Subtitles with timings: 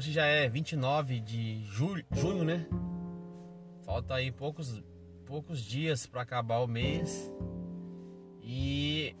[0.00, 2.66] Hoje já é 29 de julho, junho, né?
[3.84, 4.82] Falta aí poucos,
[5.26, 7.30] poucos dias para acabar o mês.
[8.42, 9.14] E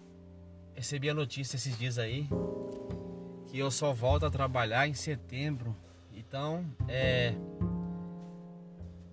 [0.74, 2.26] recebi a notícia esses dias aí
[3.48, 5.76] que eu só volto a trabalhar em setembro.
[6.14, 7.34] Então, é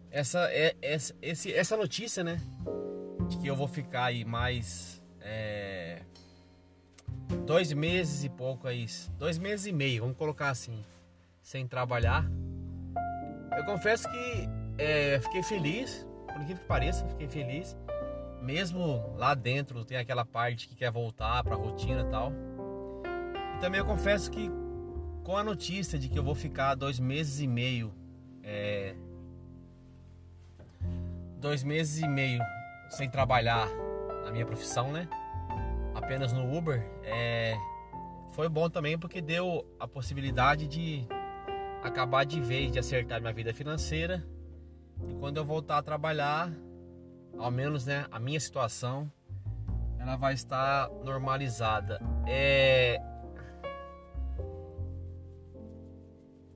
[0.09, 2.39] essa é essa, esse, essa notícia, né?
[3.27, 6.02] De que eu vou ficar aí mais é,
[7.45, 8.86] dois meses e pouco aí,
[9.18, 10.81] dois meses e meio, vamos colocar assim,
[11.47, 12.29] sem trabalhar.
[13.57, 17.78] Eu confesso que é, fiquei feliz, por incrível que pareça, fiquei feliz.
[18.42, 22.33] Mesmo lá dentro tem aquela parte que quer voltar para a rotina e tal.
[23.55, 24.52] E também eu confesso que
[25.24, 27.93] com a notícia de que eu vou ficar dois meses e meio,
[28.43, 28.93] é,
[31.39, 32.44] dois meses e meio
[32.89, 33.69] sem trabalhar
[34.25, 35.08] na minha profissão, né?
[35.95, 37.55] Apenas no Uber, é,
[38.33, 41.08] foi bom também porque deu a possibilidade de
[41.88, 44.25] acabar de vez de acertar minha vida financeira
[45.05, 46.52] e quando eu voltar a trabalhar,
[47.38, 49.11] ao menos né, a minha situação,
[49.99, 51.99] ela vai estar normalizada.
[52.25, 52.99] É,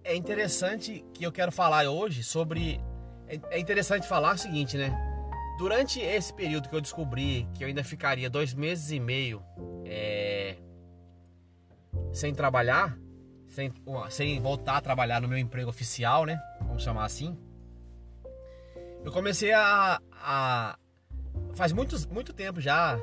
[0.04, 2.80] é interessante que eu quero falar hoje sobre.
[3.28, 4.92] É, é interessante falar o seguinte, né?
[5.58, 9.44] Durante esse período que eu descobri que eu ainda ficaria dois meses e meio
[9.86, 10.58] é,
[12.12, 12.98] sem trabalhar,
[13.52, 13.72] sem,
[14.10, 16.42] sem voltar a trabalhar no meu emprego oficial, né?
[16.62, 17.38] Vamos chamar assim.
[19.04, 20.78] Eu comecei a, a
[21.54, 22.98] faz muitos, muito tempo já,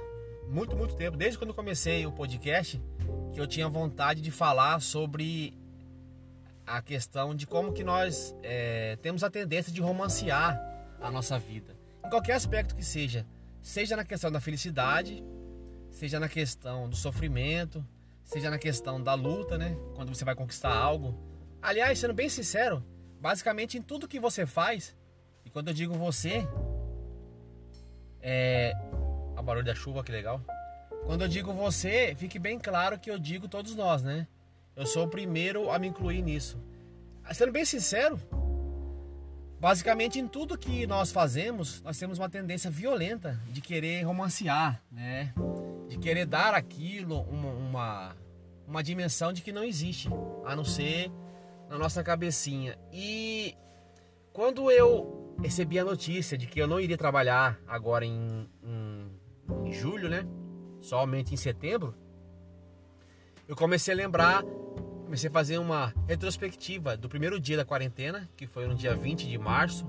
[0.48, 2.80] muito, muito tempo, desde quando comecei o podcast,
[3.32, 5.54] que eu tinha vontade de falar sobre
[6.66, 10.58] a questão de como que nós é, temos a tendência de romancear
[11.00, 13.26] a nossa vida, em qualquer aspecto que seja,
[13.60, 15.22] seja na questão da felicidade,
[15.90, 17.84] seja na questão do sofrimento,
[18.28, 19.74] seja na questão da luta, né?
[19.94, 21.18] Quando você vai conquistar algo.
[21.62, 22.84] Aliás, sendo bem sincero,
[23.18, 24.94] basicamente em tudo que você faz,
[25.46, 26.46] e quando eu digo você,
[28.20, 28.74] é.
[29.34, 30.42] A barulho da chuva, que legal.
[31.06, 34.28] Quando eu digo você, fique bem claro que eu digo todos nós, né?
[34.76, 36.60] Eu sou o primeiro a me incluir nisso.
[37.32, 38.20] Sendo bem sincero,
[39.58, 45.32] basicamente em tudo que nós fazemos, nós temos uma tendência violenta de querer romancear, né?
[45.88, 48.16] De querer dar aquilo uma, uma,
[48.66, 50.08] uma dimensão de que não existe,
[50.44, 51.10] a não ser
[51.68, 52.78] na nossa cabecinha.
[52.92, 53.54] E
[54.32, 59.10] quando eu recebi a notícia de que eu não iria trabalhar agora em, em,
[59.64, 60.26] em julho, né?
[60.80, 61.94] Somente em setembro.
[63.46, 64.42] Eu comecei a lembrar,
[65.04, 69.26] comecei a fazer uma retrospectiva do primeiro dia da quarentena, que foi no dia 20
[69.26, 69.86] de março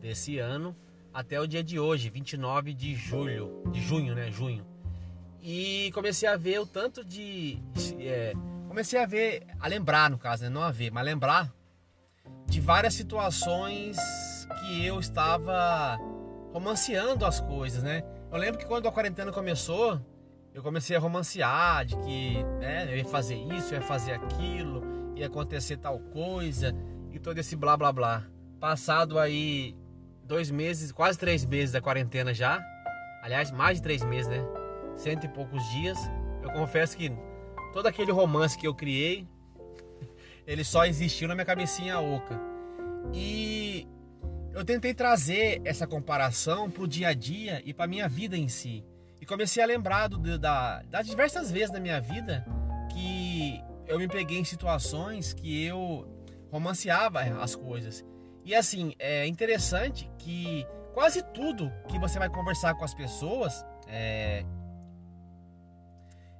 [0.00, 0.76] desse ano,
[1.12, 4.30] até o dia de hoje, 29 de julho, de junho, né?
[4.30, 4.66] Junho.
[5.46, 7.62] E comecei a ver o tanto de.
[8.00, 8.32] É,
[8.66, 10.48] comecei a ver, a lembrar no caso, né?
[10.48, 11.52] não a ver, mas lembrar
[12.46, 13.98] de várias situações
[14.58, 15.98] que eu estava
[16.50, 18.02] romanceando as coisas, né?
[18.32, 20.00] Eu lembro que quando a quarentena começou,
[20.54, 25.12] eu comecei a romancear de que né, eu ia fazer isso, eu ia fazer aquilo,
[25.14, 26.74] ia acontecer tal coisa
[27.12, 28.24] e todo esse blá blá blá.
[28.58, 29.76] Passado aí
[30.22, 32.64] dois meses, quase três meses da quarentena já,
[33.22, 34.63] aliás, mais de três meses, né?
[34.96, 35.98] Cento e poucos dias.
[36.42, 37.12] Eu confesso que
[37.72, 39.26] todo aquele romance que eu criei,
[40.46, 42.40] ele só existiu na minha cabecinha oca.
[43.12, 43.86] E
[44.52, 48.48] eu tentei trazer essa comparação para o dia a dia e para minha vida em
[48.48, 48.84] si.
[49.20, 52.44] E comecei a lembrar do, da, das diversas vezes na minha vida
[52.92, 56.06] que eu me peguei em situações que eu
[56.50, 58.04] romanceava as coisas.
[58.44, 64.44] E assim, é interessante que quase tudo que você vai conversar com as pessoas, é,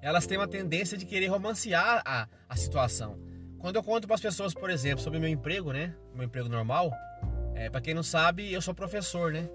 [0.05, 3.19] elas têm uma tendência de querer romancear a, a situação.
[3.59, 5.97] Quando eu conto para as pessoas, por exemplo, sobre meu emprego, né?
[6.15, 6.93] Meu emprego normal,
[7.55, 9.49] é, para quem não sabe, eu sou professor, né?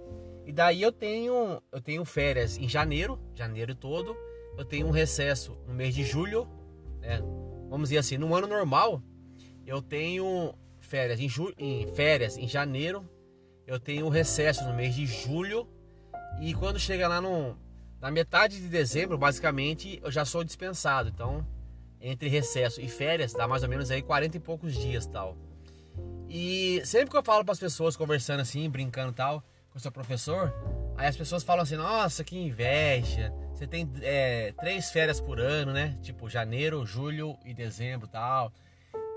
[0.47, 4.17] E daí eu tenho, eu tenho férias em janeiro, janeiro todo.
[4.57, 6.47] Eu tenho um recesso no mês de julho,
[6.99, 7.21] né?
[7.69, 9.03] Vamos dizer assim, no ano normal,
[9.67, 13.07] eu tenho férias em, ju, em férias em janeiro.
[13.67, 15.67] Eu tenho um recesso no mês de julho.
[16.41, 17.55] E quando chega lá no,
[18.01, 21.09] na metade de dezembro, basicamente, eu já sou dispensado.
[21.09, 21.45] Então,
[21.99, 25.37] entre recesso e férias, dá mais ou menos aí 40 e poucos dias tal.
[26.29, 29.91] E sempre que eu falo para as pessoas conversando assim, brincando tal, com o seu
[29.91, 30.53] professor,
[30.95, 33.33] aí as pessoas falam assim: Nossa, que inveja!
[33.53, 35.97] Você tem é, três férias por ano, né?
[36.01, 38.53] Tipo janeiro, julho e dezembro tal.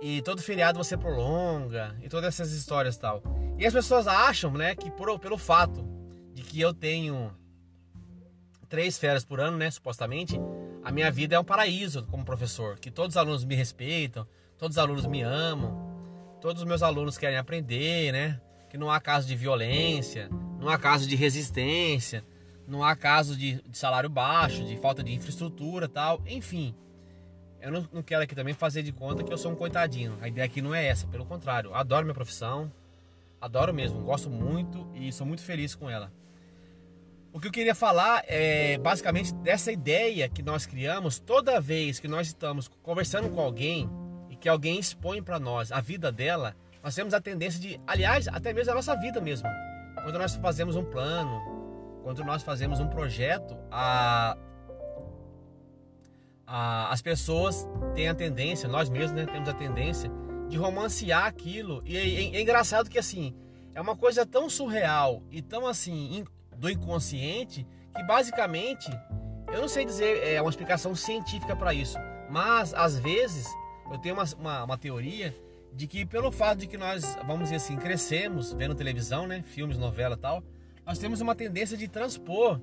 [0.01, 3.23] E todo feriado você prolonga e todas essas histórias tal.
[3.57, 5.87] E as pessoas acham, né, que por, pelo fato
[6.35, 7.33] de que eu tenho
[8.73, 10.41] três férias por ano, né, supostamente,
[10.83, 14.27] a minha vida é um paraíso como professor, que todos os alunos me respeitam,
[14.57, 15.93] todos os alunos me amam
[16.43, 18.41] todos os meus alunos querem aprender, né?
[18.69, 20.29] Que não há caso de violência,
[20.59, 22.25] não há caso de resistência,
[22.67, 26.75] não há caso de, de salário baixo, de falta de infraestrutura tal, enfim.
[27.61, 30.19] Eu não, não, quero aqui também fazer de conta que eu sou um coitadinho.
[30.21, 31.73] A ideia aqui não é essa, pelo contrário.
[31.75, 32.73] Adoro minha profissão,
[33.41, 36.13] adoro mesmo, gosto muito e sou muito feliz com ela.
[37.33, 42.07] O que eu queria falar é basicamente dessa ideia que nós criamos toda vez que
[42.07, 43.89] nós estamos conversando com alguém
[44.29, 48.29] e que alguém expõe para nós a vida dela, nós temos a tendência de, aliás,
[48.29, 49.49] até mesmo a nossa vida mesmo.
[50.03, 51.41] Quando nós fazemos um plano,
[52.03, 54.37] quando nós fazemos um projeto, a
[56.55, 60.11] as pessoas têm a tendência, nós mesmos né, temos a tendência
[60.51, 61.83] de romancear aquilo.
[61.87, 63.35] E é, é, é, engraçado que assim,
[63.75, 66.27] é uma coisa tão surreal e tão assim
[66.63, 68.89] do inconsciente que basicamente,
[69.53, 71.99] eu não sei dizer é uma explicação científica para isso,
[72.31, 73.49] mas às vezes
[73.91, 75.35] eu tenho uma, uma, uma, teoria
[75.75, 79.77] de que pelo fato de que nós, vamos dizer assim, crescemos vendo televisão, né, filmes,
[79.77, 80.41] novela tal,
[80.87, 82.61] nós temos uma tendência de transpor,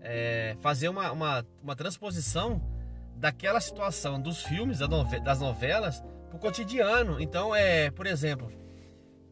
[0.00, 2.62] é, fazer uma, uma, uma transposição
[3.16, 7.20] daquela situação dos filmes, das novelas, para o cotidiano.
[7.20, 8.50] Então, é, por exemplo,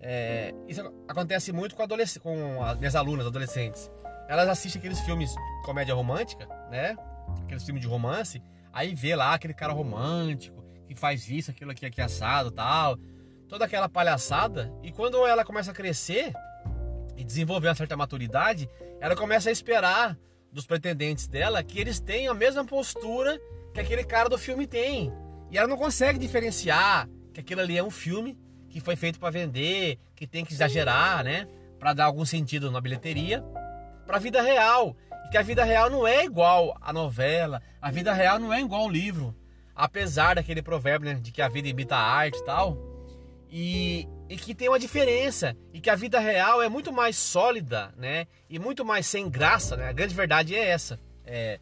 [0.01, 1.87] é, isso acontece muito com,
[2.21, 3.91] com as minhas alunas adolescentes.
[4.29, 5.35] Elas assistem aqueles filmes
[5.65, 6.95] comédia romântica, né?
[7.43, 8.43] Aqueles filmes de romance.
[8.73, 12.99] Aí vê lá aquele cara romântico que faz isso, aquilo aqui, aqui assado tal.
[13.49, 14.73] Toda aquela palhaçada.
[14.83, 16.33] E quando ela começa a crescer
[17.17, 18.69] e desenvolver uma certa maturidade,
[19.01, 20.17] ela começa a esperar
[20.53, 23.41] dos pretendentes dela que eles tenham a mesma postura
[23.73, 25.13] que aquele cara do filme tem.
[25.51, 28.39] E ela não consegue diferenciar que aquilo ali é um filme
[28.69, 31.47] que foi feito para vender, que tem que exagerar, né?
[31.79, 33.43] Para dar algum sentido na bilheteria,
[34.09, 34.97] para a vida real.
[35.27, 38.61] E que a vida real não é igual à novela, a vida real não é
[38.61, 39.37] igual ao livro.
[39.77, 42.79] Apesar daquele provérbio né, de que a vida imita a arte e tal.
[43.51, 45.55] E, e que tem uma diferença.
[45.75, 48.27] E que a vida real é muito mais sólida, né?
[48.49, 49.89] E muito mais sem graça, né?
[49.89, 50.99] A grande verdade é essa.
[51.25, 51.59] É,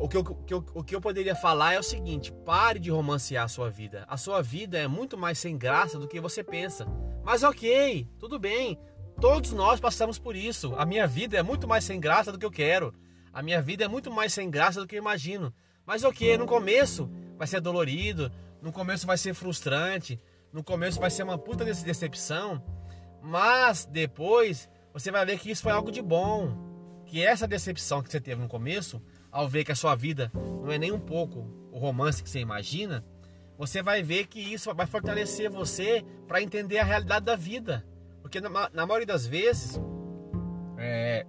[0.00, 2.90] o que, eu, que eu, o que eu poderia falar é o seguinte: pare de
[2.90, 4.04] romancear a sua vida.
[4.08, 6.84] A sua vida é muito mais sem graça do que você pensa.
[7.24, 8.76] Mas ok, tudo bem.
[9.20, 10.74] Todos nós passamos por isso.
[10.76, 12.94] A minha vida é muito mais sem graça do que eu quero.
[13.32, 15.52] A minha vida é muito mais sem graça do que eu imagino.
[15.86, 18.30] Mas ok, no começo vai ser dolorido,
[18.60, 20.20] no começo vai ser frustrante,
[20.52, 22.62] no começo vai ser uma puta decepção.
[23.22, 26.54] Mas depois você vai ver que isso foi algo de bom.
[27.06, 30.72] Que essa decepção que você teve no começo ao ver que a sua vida não
[30.72, 33.04] é nem um pouco o romance que você imagina,
[33.56, 37.86] você vai ver que isso vai fortalecer você para entender a realidade da vida.
[38.26, 39.80] Porque na, na maioria das vezes,
[40.76, 41.24] é,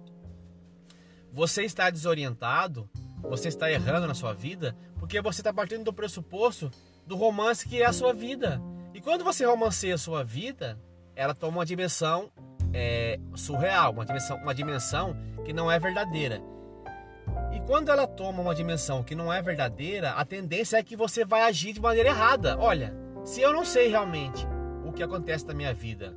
[1.32, 2.90] você está desorientado,
[3.22, 6.68] você está errando na sua vida, porque você está partindo do pressuposto
[7.06, 8.60] do romance que é a sua vida.
[8.92, 10.76] E quando você romanceia a sua vida,
[11.14, 12.32] ela toma uma dimensão
[12.74, 16.42] é, surreal, uma dimensão, uma dimensão que não é verdadeira.
[17.54, 21.24] E quando ela toma uma dimensão que não é verdadeira, a tendência é que você
[21.24, 22.58] vai agir de maneira errada.
[22.58, 22.92] Olha,
[23.24, 24.44] se eu não sei realmente
[24.84, 26.12] o que acontece na minha vida,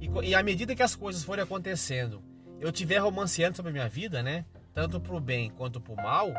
[0.00, 2.22] e, e à medida que as coisas forem acontecendo,
[2.60, 4.44] eu estiver romanceando sobre a minha vida, né?
[4.72, 6.32] Tanto para o bem quanto para o mal,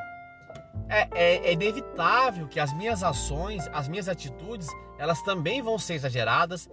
[0.89, 5.95] é, é, é, inevitável que as minhas ações, as minhas atitudes, elas também vão ser
[5.95, 6.69] exageradas.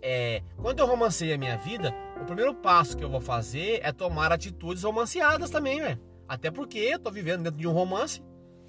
[0.00, 3.92] É, quando eu romancei a minha vida, o primeiro passo que eu vou fazer é
[3.92, 5.98] tomar atitudes romanceadas também, né?
[6.28, 8.22] Até porque eu tô vivendo dentro de um romance,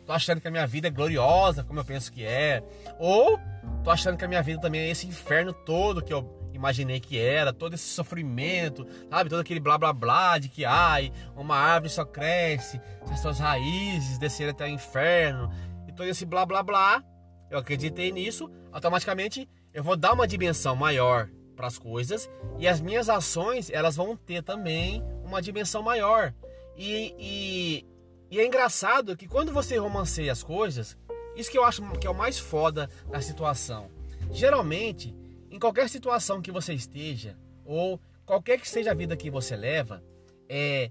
[0.05, 2.63] tô achando que a minha vida é gloriosa, como eu penso que é,
[2.99, 3.39] ou
[3.83, 7.19] tô achando que a minha vida também é esse inferno todo que eu imaginei que
[7.19, 9.29] era, todo esse sofrimento, sabe?
[9.29, 13.39] Todo aquele blá blá blá de que ai, uma árvore só cresce se as suas
[13.39, 15.51] raízes descerem até o inferno,
[15.87, 17.03] e todo esse blá blá blá.
[17.49, 22.29] Eu acreditei nisso, automaticamente eu vou dar uma dimensão maior para as coisas
[22.59, 26.33] e as minhas ações elas vão ter também uma dimensão maior.
[26.75, 27.85] E, e,
[28.31, 30.97] e, é engraçado que quando você romanceia as coisas,
[31.35, 33.89] isso que eu acho que é o mais foda da situação.
[34.31, 35.15] Geralmente,
[35.53, 40.03] em qualquer situação que você esteja, ou qualquer que seja a vida que você leva,
[40.49, 40.89] é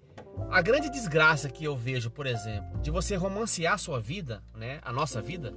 [0.51, 4.79] a grande desgraça que eu vejo, por exemplo, de você romancear a sua vida, né,
[4.85, 5.53] a nossa vida,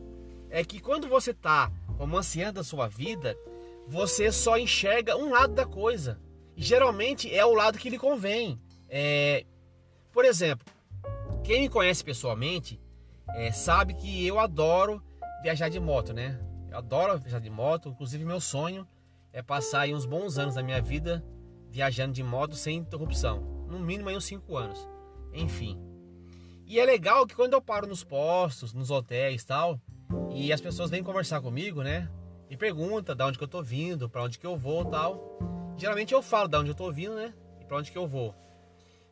[0.50, 3.38] é que quando você está romanceando a sua vida,
[3.88, 6.20] você só enxerga um lado da coisa.
[6.58, 8.60] E geralmente é o lado que lhe convém.
[8.90, 9.46] É,
[10.12, 10.66] por exemplo,
[11.44, 12.82] quem me conhece pessoalmente
[13.36, 15.00] é, sabe que eu adoro
[15.44, 16.40] viajar de moto, né?
[16.72, 18.88] Eu adoro viajar de moto, inclusive meu sonho
[19.36, 21.22] é passar aí uns bons anos da minha vida
[21.70, 24.88] viajando de moto sem interrupção, no mínimo aí uns 5 anos.
[25.34, 25.78] Enfim.
[26.66, 29.82] E é legal que quando eu paro nos postos, nos hotéis e tal,
[30.34, 32.10] e as pessoas vêm conversar comigo, né?
[32.50, 35.76] me pergunta da onde que eu tô vindo, para onde que eu vou, tal.
[35.78, 37.34] Geralmente eu falo da onde eu tô vindo, né?
[37.60, 38.34] E para onde que eu vou.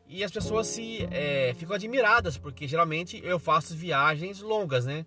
[0.07, 5.05] E as pessoas se é, ficam admiradas porque geralmente eu faço viagens longas, né?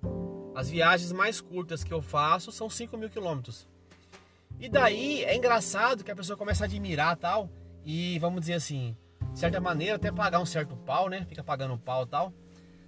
[0.54, 3.66] As viagens mais curtas que eu faço são 5 mil quilômetros.
[4.58, 7.50] E daí é engraçado que a pessoa começa a admirar tal
[7.84, 8.96] e vamos dizer assim,
[9.32, 11.25] de certa maneira até pagar um certo pau, né?
[11.28, 12.32] Fica pagando pau tal.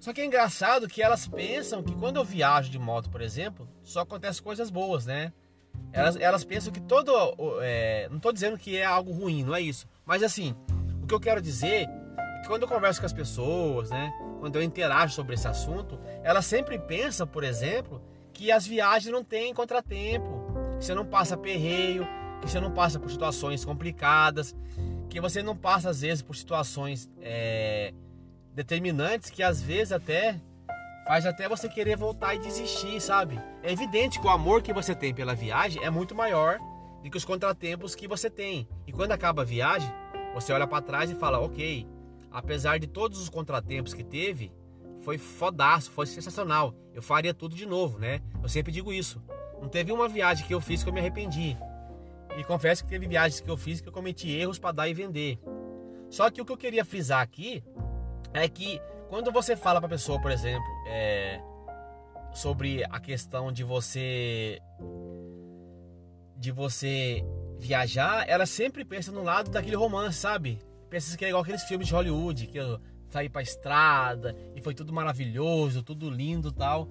[0.00, 3.68] Só que é engraçado que elas pensam que quando eu viajo de moto, por exemplo,
[3.82, 5.32] só acontece coisas boas, né?
[5.92, 7.12] Elas, elas pensam que todo.
[7.60, 9.87] É, não estou dizendo que é algo ruim, não é isso.
[10.04, 10.54] Mas assim,
[11.02, 14.12] o que eu quero dizer é que quando eu converso com as pessoas, né?
[14.40, 18.00] Quando eu interajo sobre esse assunto, elas sempre pensam, por exemplo,
[18.32, 20.38] que as viagens não têm contratempo,
[20.78, 22.06] que você não passa perreio,
[22.40, 24.54] que você não passa por situações complicadas,
[25.08, 27.92] que você não passa às vezes por situações é,
[28.54, 30.40] determinantes que às vezes até
[31.06, 33.40] faz até você querer voltar e desistir, sabe?
[33.62, 36.58] É evidente que o amor que você tem pela viagem é muito maior
[37.02, 38.68] do que os contratempos que você tem.
[38.87, 39.90] E quando acaba a viagem,
[40.35, 41.87] você olha para trás e fala: "OK,
[42.30, 44.52] apesar de todos os contratempos que teve,
[45.00, 46.75] foi fodaço, foi sensacional.
[46.92, 48.20] Eu faria tudo de novo, né?
[48.42, 49.23] Eu sempre digo isso.
[49.60, 51.56] Não teve uma viagem que eu fiz que eu me arrependi.
[52.36, 54.94] E confesso que teve viagens que eu fiz que eu cometi erros para dar e
[54.94, 55.38] vender.
[56.10, 57.62] Só que o que eu queria frisar aqui
[58.32, 61.40] é que quando você fala para a pessoa, por exemplo, é,
[62.32, 64.60] sobre a questão de você
[66.36, 67.24] de você
[67.58, 70.60] viajar, ela sempre pensa no lado daquele romance, sabe?
[70.88, 74.74] Pensa que é igual aqueles filmes de Hollywood, que eu saí pra estrada e foi
[74.74, 76.88] tudo maravilhoso, tudo lindo tal.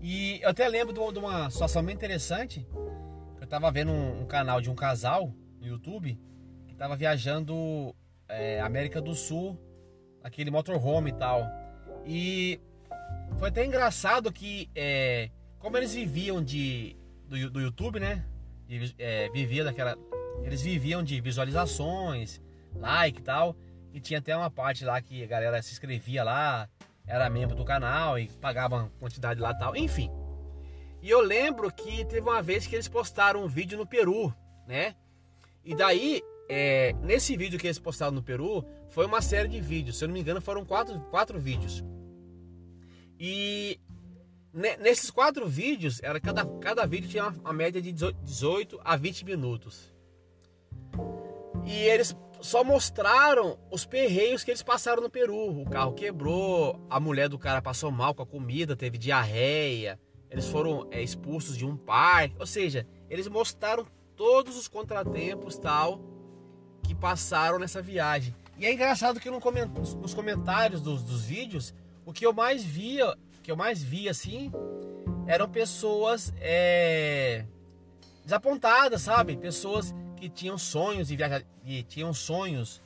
[0.00, 2.66] E eu até lembro de uma situação bem interessante
[3.50, 6.16] tava vendo um, um, canal de um casal no YouTube
[6.68, 7.94] que tava viajando
[8.28, 9.58] é, América do Sul,
[10.22, 11.42] aquele motorhome e tal.
[12.06, 12.60] E
[13.38, 16.96] foi até engraçado que, é, como eles viviam de
[17.28, 18.24] do, do YouTube, né?
[18.68, 19.98] De, é, vivia daquela,
[20.44, 22.40] eles viviam de visualizações,
[22.76, 23.56] like e tal.
[23.92, 26.68] E tinha até uma parte lá que a galera se inscrevia lá,
[27.10, 29.74] era membro do canal e pagava quantidade lá tal.
[29.74, 30.08] Enfim,
[31.02, 34.32] e eu lembro que teve uma vez que eles postaram um vídeo no Peru,
[34.66, 34.94] né?
[35.64, 39.98] E daí, é, nesse vídeo que eles postaram no Peru, foi uma série de vídeos.
[39.98, 41.82] Se eu não me engano, foram quatro, quatro vídeos.
[43.18, 43.80] E
[44.78, 49.24] nesses quatro vídeos, era cada, cada vídeo tinha uma, uma média de 18 a 20
[49.24, 49.92] minutos.
[51.66, 55.60] E eles só mostraram os perreios que eles passaram no Peru.
[55.60, 59.98] O carro quebrou, a mulher do cara passou mal com a comida, teve diarreia
[60.30, 63.84] eles foram é, expulsos de um parque, ou seja, eles mostraram
[64.16, 66.00] todos os contratempos tal
[66.84, 68.34] que passaram nessa viagem.
[68.56, 71.74] E é engraçado que no coment nos comentários dos, dos vídeos,
[72.06, 74.52] o que eu mais via, que eu mais via assim,
[75.26, 77.44] eram pessoas é,
[78.22, 79.36] desapontadas, sabe?
[79.36, 81.42] Pessoas que tinham sonhos de viajar,
[81.88, 82.82] tinham sonhos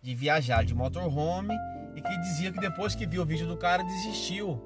[0.00, 1.54] de viajar de motorhome
[1.96, 4.62] e que diziam que depois que viu o vídeo do cara desistiu.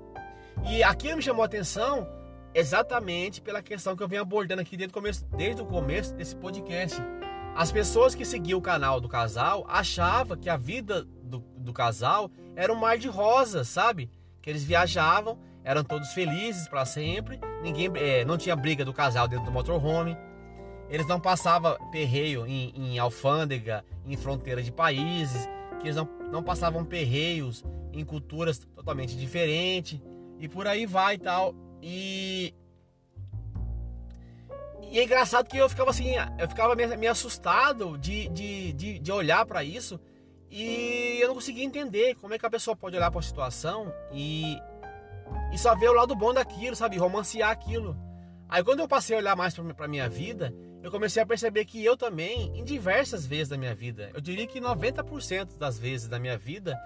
[0.68, 2.06] E aquilo me chamou a atenção
[2.54, 6.36] exatamente pela questão que eu venho abordando aqui desde o começo, desde o começo desse
[6.36, 7.00] podcast.
[7.56, 12.30] As pessoas que seguiam o canal do casal achavam que a vida do, do casal
[12.54, 14.10] era um mar de rosas, sabe?
[14.42, 19.26] Que eles viajavam, eram todos felizes para sempre, ninguém é, não tinha briga do casal
[19.26, 20.16] dentro do motorhome,
[20.90, 26.42] eles não passavam perreio em, em alfândega, em fronteira de países, que eles não, não
[26.42, 30.00] passavam perreios em culturas totalmente diferentes
[30.38, 31.54] e por aí vai e tal.
[31.80, 32.54] E.
[34.90, 39.12] E é engraçado que eu ficava assim, eu ficava meio assustado de, de, de, de
[39.12, 40.00] olhar para isso
[40.50, 43.94] e eu não conseguia entender como é que a pessoa pode olhar para a situação
[44.12, 44.58] e,
[45.52, 46.98] e só ver o lado bom daquilo, sabe?
[46.98, 47.96] Romancear aquilo.
[48.50, 50.52] Aí quando eu passei a olhar mais para minha vida,
[50.82, 54.44] eu comecei a perceber que eu também, em diversas vezes da minha vida, eu diria
[54.44, 56.76] que 90% das vezes da minha vida,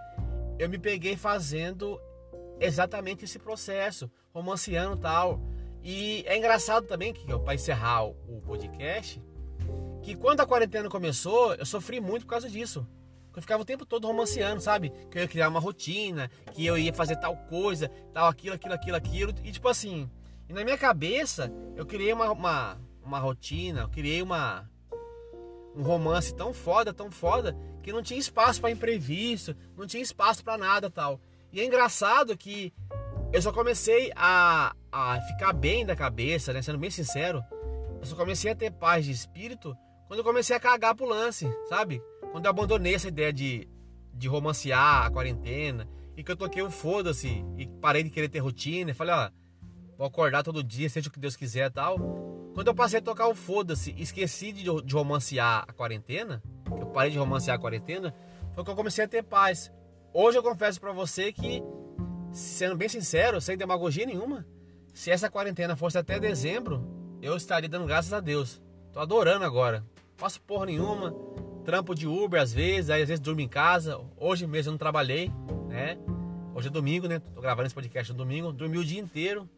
[0.59, 1.99] eu me peguei fazendo
[2.61, 5.40] exatamente esse processo, romanceando tal.
[5.83, 9.23] E é engraçado também que para encerrar o podcast,
[10.02, 12.87] que quando a quarentena começou, eu sofri muito por causa disso.
[13.35, 14.92] Eu ficava o tempo todo romanceando, sabe?
[15.11, 18.75] Que eu ia criar uma rotina, que eu ia fazer tal coisa, tal, aquilo, aquilo,
[18.75, 19.35] aquilo, aquilo.
[19.42, 20.09] E tipo assim,
[20.48, 24.68] e na minha cabeça, eu criei uma, uma, uma rotina, eu criei uma,
[25.74, 30.44] um romance tão foda, tão foda, que não tinha espaço para imprevisto, não tinha espaço
[30.44, 31.20] para nada tal.
[31.52, 32.72] E é engraçado que
[33.32, 36.62] eu só comecei a, a ficar bem da cabeça, né?
[36.62, 37.42] Sendo bem sincero,
[38.00, 41.48] eu só comecei a ter paz de espírito quando eu comecei a cagar pro lance,
[41.68, 42.02] sabe?
[42.30, 43.68] Quando eu abandonei essa ideia de,
[44.12, 48.38] de romancear a quarentena e que eu toquei o foda-se e parei de querer ter
[48.38, 49.30] rotina e falei, ó,
[49.96, 51.98] vou acordar todo dia, seja o que Deus quiser tal.
[52.54, 56.42] Quando eu passei a tocar o foda-se, esqueci de, de romancear a quarentena,
[56.78, 58.14] eu parei de romancear a quarentena,
[58.54, 59.72] foi que eu comecei a ter paz.
[60.12, 61.62] Hoje eu confesso para você que,
[62.32, 64.46] sendo bem sincero, sem demagogia nenhuma,
[64.92, 66.86] se essa quarentena fosse até dezembro,
[67.20, 68.62] eu estaria dando graças a Deus.
[68.92, 69.84] Tô adorando agora.
[70.16, 71.12] Faço porra nenhuma.
[71.64, 73.98] Trampo de Uber às vezes, aí às vezes durmo em casa.
[74.16, 75.32] Hoje mesmo eu não trabalhei,
[75.68, 75.98] né?
[76.54, 77.18] Hoje é domingo, né?
[77.18, 78.52] Tô gravando esse podcast no domingo.
[78.52, 79.48] Dormi o dia inteiro.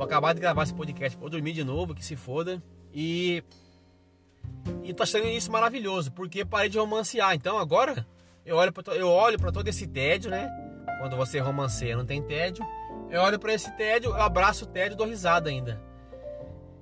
[0.00, 2.62] Vou acabar de gravar esse podcast, vou dormir de novo, que se foda.
[2.90, 3.44] E.
[4.82, 7.34] E tô achando isso maravilhoso, porque parei de romancear.
[7.34, 8.06] Então agora
[8.46, 10.48] eu olho pra, eu olho para todo esse tédio, né?
[10.98, 12.66] Quando você romanceia, não tem tédio.
[13.10, 15.78] Eu olho para esse tédio, eu abraço o tédio dou risada ainda.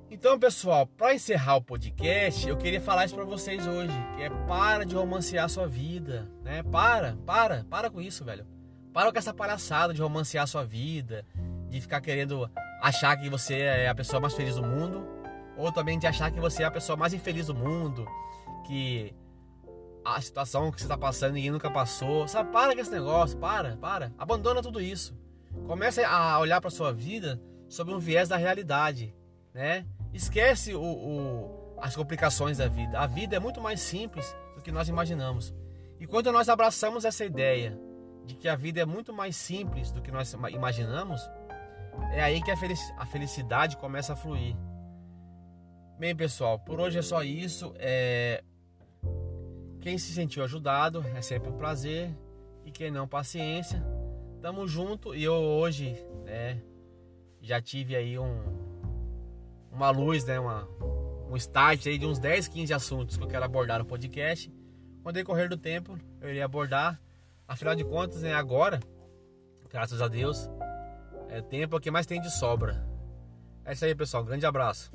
[0.09, 4.31] Então, pessoal, para encerrar o podcast, eu queria falar isso para vocês hoje, que é
[4.47, 6.63] para de romancear sua vida, né?
[6.63, 8.47] Para, para, para com isso, velho.
[8.93, 11.27] Para com essa palhaçada de romancear sua vida,
[11.69, 15.07] de ficar querendo achar que você é a pessoa mais feliz do mundo,
[15.57, 18.07] ou também de achar que você é a pessoa mais infeliz do mundo,
[18.67, 19.15] que
[20.05, 22.29] a situação que você está passando ninguém nunca passou.
[22.29, 24.13] Sabe, para com esse negócio, para, para.
[24.17, 25.17] Abandona tudo isso.
[25.67, 29.15] Comece a olhar para sua vida sob um viés da realidade,
[29.53, 29.85] né?
[30.13, 32.99] Esquece o, o, as complicações da vida.
[32.99, 35.55] A vida é muito mais simples do que nós imaginamos.
[36.01, 37.79] E quando nós abraçamos essa ideia
[38.25, 41.29] de que a vida é muito mais simples do que nós imaginamos,
[42.13, 44.57] é aí que a felicidade começa a fluir.
[45.99, 47.75] Bem, pessoal, por hoje é só isso.
[47.77, 48.43] É...
[49.81, 52.17] Quem se sentiu ajudado é sempre um prazer.
[52.65, 53.83] E quem não, paciência.
[54.41, 55.15] Tamo junto.
[55.15, 56.63] E eu hoje né,
[57.41, 58.43] já tive aí um,
[59.73, 60.69] uma luz, né, uma,
[61.31, 64.53] um start aí de uns 10, 15 assuntos que eu quero abordar no podcast.
[65.03, 67.01] Com o decorrer do tempo, eu irei abordar.
[67.47, 68.79] Afinal de contas, é agora,
[69.71, 70.49] graças a Deus,
[71.29, 72.87] é tempo que mais tem de sobra.
[73.65, 74.25] É isso aí, pessoal.
[74.25, 74.91] Grande abraço.